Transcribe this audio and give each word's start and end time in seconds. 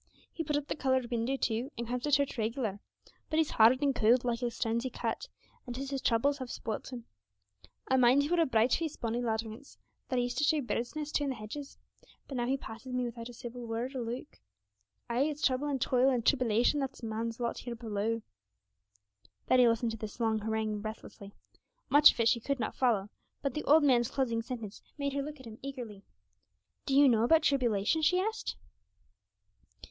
He 0.33 0.43
put 0.43 0.57
up 0.57 0.65
the 0.67 0.75
coloured 0.75 1.11
window 1.11 1.37
too, 1.37 1.69
and 1.77 1.87
comes 1.87 2.01
to 2.05 2.11
church 2.11 2.35
reg'lar; 2.35 2.79
but 3.29 3.37
he's 3.37 3.51
hard 3.51 3.83
and 3.83 3.93
cold, 3.93 4.25
like 4.25 4.39
the 4.39 4.49
stones 4.49 4.81
he 4.83 4.89
cut, 4.89 5.27
and 5.67 5.75
'tis 5.75 5.91
his 5.91 6.01
troubles 6.01 6.39
have 6.39 6.49
spoilt 6.49 6.91
him. 6.91 7.05
I 7.87 7.97
mind 7.97 8.23
he 8.23 8.29
were 8.29 8.41
a 8.41 8.47
bright 8.47 8.73
faced, 8.73 8.99
bonny 8.99 9.21
lad 9.21 9.43
once, 9.45 9.77
that 10.09 10.17
I 10.17 10.23
used 10.23 10.39
to 10.39 10.43
show 10.43 10.59
birds' 10.59 10.95
nests 10.95 11.11
to 11.19 11.23
in 11.23 11.29
the 11.29 11.35
hedges; 11.35 11.77
but 12.27 12.35
now 12.35 12.47
he 12.47 12.57
passes 12.57 12.93
me 12.93 13.03
wi'out 13.03 13.29
a 13.29 13.33
civil 13.33 13.67
word 13.67 13.93
or 13.95 14.01
look. 14.01 14.39
Ay, 15.07 15.25
it's 15.29 15.45
trouble 15.45 15.67
and 15.67 15.79
toil 15.79 16.09
and 16.09 16.25
tribbylation 16.25 16.79
that 16.79 16.93
is 16.93 17.03
man's 17.03 17.39
lot 17.39 17.59
here 17.59 17.75
below!' 17.75 18.23
Betty 19.45 19.67
listened 19.67 19.91
to 19.91 19.97
this 19.97 20.19
long 20.19 20.39
harangue 20.39 20.81
breathlessly. 20.81 21.31
Much 21.91 22.11
of 22.11 22.19
it 22.19 22.27
she 22.27 22.39
could 22.39 22.59
not 22.59 22.73
follow, 22.75 23.09
but 23.43 23.53
the 23.53 23.63
old 23.65 23.83
man's 23.83 24.09
closing 24.09 24.41
sentence 24.41 24.81
made 24.97 25.13
her 25.13 25.21
look 25.21 25.39
at 25.39 25.45
him 25.45 25.59
eagerly. 25.61 26.01
'Do 26.87 26.95
you 26.97 27.07
know 27.07 27.21
about 27.23 27.43
tribulation?' 27.43 28.01
she 28.01 28.19
asked. 28.19 28.55